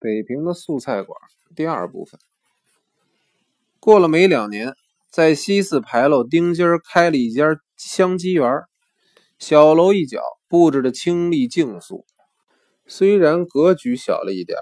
[0.00, 1.16] 北平的素菜馆
[1.54, 2.18] 第二部分。
[3.78, 4.74] 过了没两年，
[5.10, 7.44] 在西四牌楼丁街开了一家
[7.76, 8.62] 香鸡园，
[9.38, 12.06] 小楼一角，布置的清丽静肃。
[12.86, 14.58] 虽然格局小了一点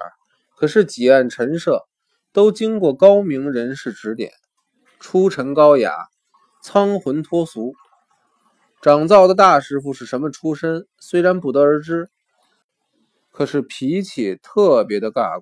[0.57, 1.87] 可是几案陈设
[2.33, 4.33] 都经过高明人士指点，
[4.99, 5.95] 出尘高雅，
[6.63, 7.75] 苍浑脱俗。
[8.83, 12.11] 掌灶的大师傅是什么出身，虽然不得而知。
[13.39, 15.41] 可是脾气特别的尬，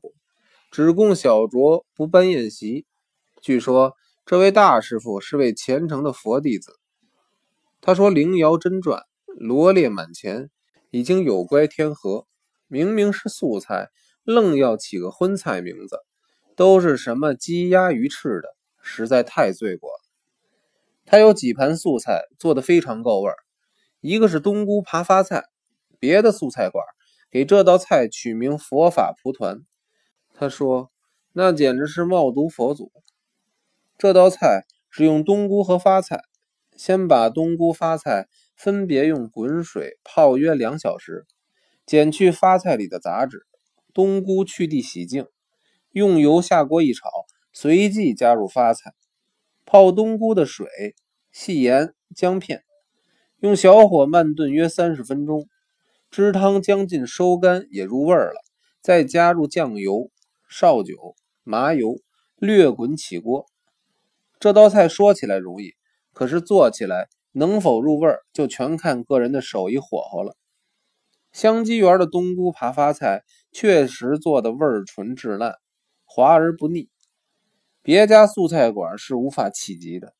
[0.71, 2.85] 只供小酌，不办宴席。
[3.41, 3.95] 据说
[4.27, 6.79] 这位大师傅是位虔诚的佛弟子。
[7.81, 10.51] 他说：“灵窑真传罗列满前，
[10.91, 12.27] 已经有乖天河。
[12.67, 13.89] 明明是素菜，
[14.25, 15.97] 愣要起个荤菜名字，
[16.55, 20.01] 都是什么鸡鸭鱼翅的，实在太罪过了。”
[21.07, 23.37] 他有几盘素菜做的非常够味儿，
[24.03, 25.45] 一个是冬菇扒发菜，
[25.99, 26.85] 别的素菜馆。
[27.31, 29.63] 给这道菜取名“佛法蒲团”，
[30.33, 30.91] 他说
[31.35, 32.93] ：“那简直是冒读佛祖。”
[33.99, 36.23] 这道菜是用冬菇和发菜，
[36.77, 41.27] 先把冬菇、发菜分别用滚水泡约两小时，
[41.85, 43.47] 剪去发菜里的杂质，
[43.93, 45.27] 冬菇去蒂洗净，
[45.91, 47.09] 用油下锅一炒，
[47.53, 48.95] 随即加入发菜，
[49.65, 50.67] 泡冬菇的水，
[51.33, 52.65] 细盐、姜片，
[53.41, 55.49] 用小火慢炖约三十分钟。
[56.11, 58.41] 汁汤将近收干，也入味儿了，
[58.81, 60.11] 再加入酱油、
[60.49, 61.99] 绍酒、麻油，
[62.37, 63.47] 略滚起锅。
[64.39, 65.75] 这道菜说起来容易，
[66.13, 70.37] 可是做起来能否入味儿，就全看个人的手艺火候了。
[71.33, 75.57] 香鸡园的冬菇扒发菜确实做的味儿纯质烂，
[76.07, 76.89] 滑而不腻，
[77.83, 80.15] 别家素菜馆是无法企及的。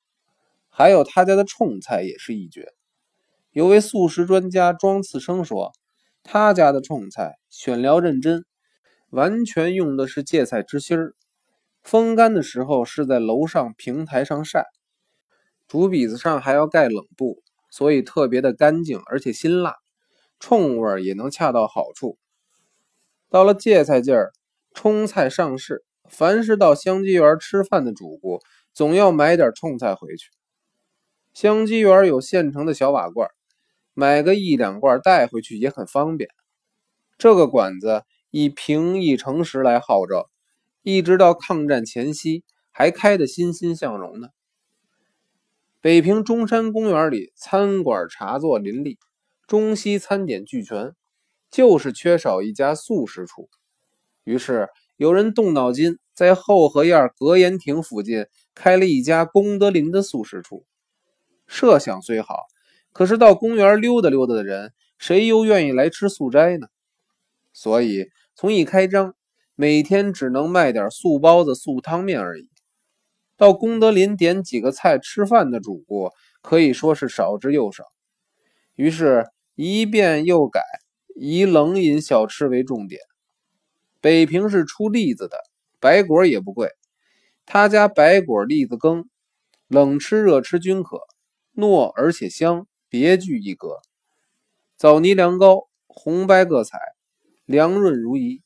[0.69, 2.75] 还有他家的冲菜也是一绝。
[3.57, 5.73] 有位素食专家庄次生说。
[6.23, 8.45] 他家的冲菜选料认真，
[9.09, 11.15] 完全用的是芥菜汁心儿。
[11.83, 14.67] 风干的时候是在楼上平台上晒，
[15.67, 19.77] 竹篦子上还要盖冷布，所以特别的干净，而且辛辣，
[20.39, 22.19] 冲味也能恰到好处。
[23.31, 24.33] 到了芥菜季儿，
[24.75, 28.39] 冲菜上市，凡是到香鸡园吃饭的主顾，
[28.75, 30.29] 总要买点冲菜回去。
[31.33, 33.31] 香鸡园有现成的小瓦罐。
[33.99, 36.29] 买个一两罐带回去也很方便。
[37.17, 40.29] 这个馆子以平易诚实来号召，
[40.83, 44.29] 一直到抗战前夕还开得欣欣向荣呢。
[45.81, 48.99] 北平中山公园里餐馆茶座林立，
[49.47, 50.93] 中西餐点俱全，
[51.51, 53.49] 就是缺少一家素食处。
[54.25, 54.69] 于是
[54.99, 60.67] 有人动脑筋，在后河沿格言亭附近开了一家功德林的素食处。
[61.47, 62.45] 设想虽好。
[62.97, 66.67] 可是到公园溜达溜达的人，谁又愿意来吃素斋呢？
[67.53, 69.15] 所以从一开张，
[69.55, 72.49] 每天只能卖点素包子、素汤面而已。
[73.37, 77.85] 到功德林点几个菜吃饭的主顾，可以说是少之又少。
[78.77, 80.63] 于是，一变又改，
[81.15, 83.03] 以冷饮小吃为重点。
[84.01, 85.37] 北平是出栗子的，
[85.81, 86.71] 白果也不贵。
[87.45, 89.05] 他家白果栗子羹，
[89.69, 91.01] 冷吃热吃均可，
[91.55, 92.67] 糯而且香。
[92.89, 93.81] 别具一格，
[94.77, 96.79] 枣泥凉糕，红白各彩，
[97.45, 98.43] 凉润如饴。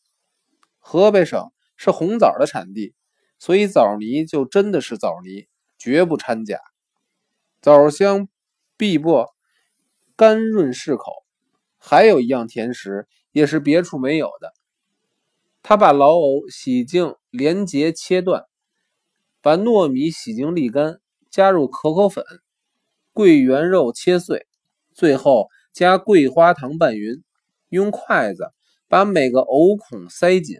[0.79, 2.95] 河北省是红枣的产地，
[3.39, 5.47] 所以枣泥就真的是枣泥，
[5.79, 6.59] 绝不掺假。
[7.61, 8.29] 枣香
[8.77, 9.35] 碧薄，
[10.17, 11.13] 甘润适口。
[11.77, 14.53] 还有一样甜食，也是别处没有的。
[15.63, 18.45] 他把老藕洗净，连节切断，
[19.43, 22.25] 把糯米洗净沥干，加入可可粉。
[23.13, 24.47] 桂圆肉切碎，
[24.95, 27.23] 最后加桂花糖拌匀，
[27.69, 28.53] 用筷子
[28.89, 30.59] 把每个藕孔塞紧，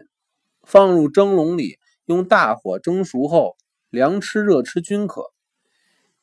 [0.63, 3.55] 放入蒸笼里，用大火蒸熟后，
[3.89, 5.31] 凉吃热吃均可。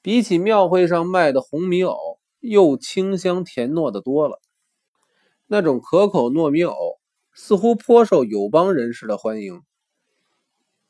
[0.02, 4.40] 比起庙会上卖的红米藕，又清香甜糯的多了。
[5.46, 6.98] 那种可口糯米藕
[7.32, 9.62] 似乎颇受友邦人士的欢迎，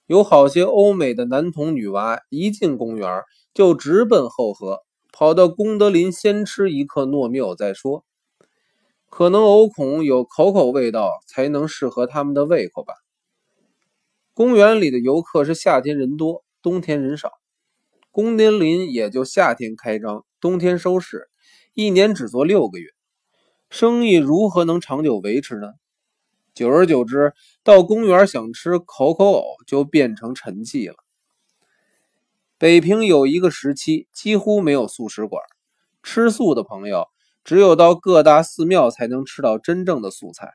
[0.07, 3.23] 有好些欧美的男童女娃一进公园
[3.55, 4.81] 就直奔后河。
[5.19, 8.05] 跑到功德林先吃一颗糯米藕再说，
[9.11, 12.95] 可能藕孔有口口味道，才能适合他们的胃口吧。
[14.33, 17.33] 公园里的游客是夏天人多，冬天人少。
[18.13, 21.29] 功德林也就夏天开张，冬天收市，
[21.75, 22.87] 一年只做六个月，
[23.71, 25.73] 生意如何能长久维持呢？
[26.55, 27.33] 久而久之，
[27.65, 30.95] 到公园想吃口口藕就变成沉寂了。
[32.61, 35.41] 北平有一个时期几乎没有素食馆，
[36.03, 37.07] 吃素的朋友
[37.45, 40.55] 只有到各大寺庙才能吃到真正的素菜。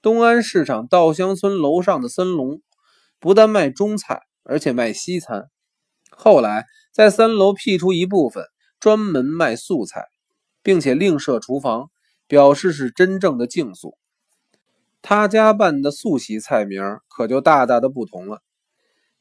[0.00, 2.62] 东安市场稻香村楼上的森龙，
[3.18, 5.50] 不但卖中菜，而且卖西餐。
[6.10, 8.44] 后来在三楼辟出一部分，
[8.78, 10.04] 专门卖素菜，
[10.62, 11.90] 并且另设厨房，
[12.28, 13.98] 表示是真正的净素。
[15.02, 18.43] 他家办的素席菜名可就大大的不同了，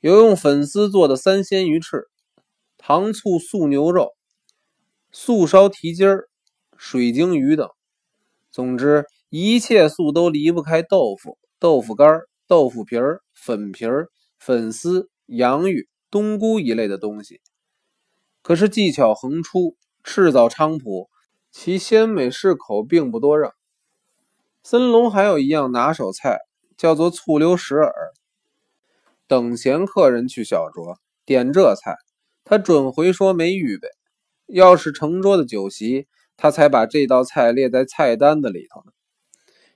[0.03, 2.09] 有用粉丝做的三鲜鱼翅、
[2.77, 4.11] 糖醋素牛肉、
[5.13, 6.27] 素烧蹄筋儿、
[6.75, 7.69] 水晶鱼等。
[8.51, 17.39] 总之，一切素都离不开豆腐、豆腐干、豆腐皮儿、粉皮儿、粉丝、洋芋、冬菇一类的东西。
[18.41, 21.09] 可是技巧横出，赤枣菖蒲，
[21.49, 23.53] 其鲜美适口，并不多让。
[24.63, 26.39] 森龙还有一样拿手菜，
[26.75, 27.93] 叫做醋溜石耳。
[29.27, 31.95] 等闲客人去小酌，点这菜，
[32.43, 33.87] 他准回说没预备；
[34.47, 38.91] 要是成桌的酒席，他才把这道菜列在菜单子里头呢。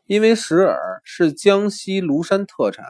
[0.05, 2.85] 因为石耳是江西庐山特产，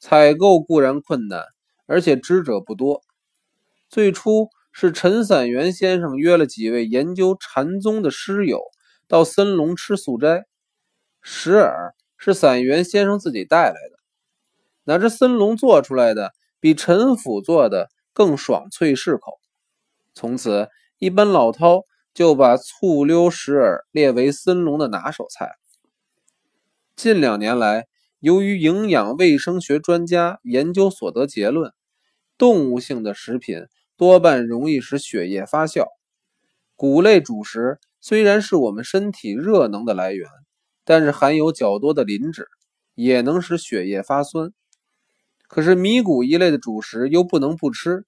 [0.00, 1.44] 采购固然困难，
[1.86, 3.02] 而且知者不多。
[3.88, 8.60] 最初是陈散元先生约了几位研究禅宗的师友
[9.06, 10.44] 到森龙吃素斋。
[11.22, 13.99] 石耳是散元先生自己带来的，
[14.90, 19.38] 哪知森龙做出来的比陈府做的更爽脆适口。
[20.14, 25.52] 从此，一般老饕就把醋溜石耳列为森龙的拿手菜。
[26.96, 27.86] 近两年来，
[28.18, 31.72] 由于营养卫生学专家研究所得结论，
[32.36, 33.66] 动物性的食品
[33.96, 35.84] 多半容易使血液发酵。
[36.74, 40.28] 谷类主食虽然是我们身体热能的来源。
[40.82, 42.48] 但是含有较多的磷脂，
[42.96, 44.52] 也能使血液发酸。
[45.50, 48.04] 可是米谷一类的主食又不能不吃，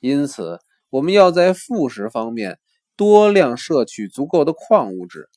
[0.00, 0.58] 因此
[0.90, 2.58] 我们要在副食方面
[2.94, 5.30] 多量摄取足够的矿物质，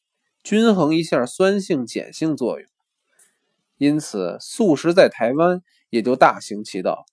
[0.43, 2.69] 均衡一下酸性碱性作用。
[3.77, 7.05] 因此素食在台湾也就大行其道。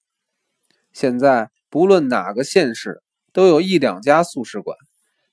[0.93, 3.01] 现在不论哪个县市，
[3.33, 4.77] 都有一两家素食馆，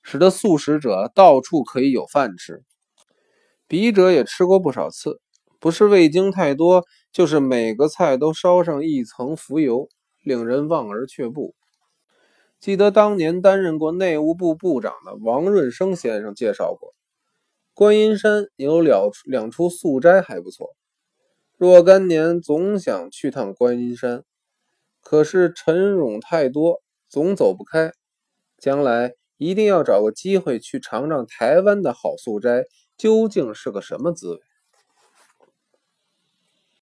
[0.04, 2.62] 使得素食者到处可以有饭吃。
[3.66, 5.20] 笔者也吃过不少次，
[5.58, 6.84] 不是味精太多，
[7.16, 9.88] 就是每个菜都烧上一层浮油，
[10.22, 11.54] 令人望而却步。
[12.60, 16.94] 记得当年担任过内务部部长的王润生先生介绍过，
[17.72, 20.76] 观音山有两两处素斋还不错。
[21.56, 24.22] 若干年总想去趟观音山，
[25.00, 27.92] 可是尘冗太多，总走不开。
[28.58, 32.66] 将来一定要找个机会去尝尝台湾的好素斋。
[32.98, 34.40] 究竟是个什么滋味？